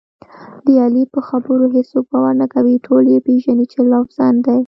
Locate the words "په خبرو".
1.13-1.65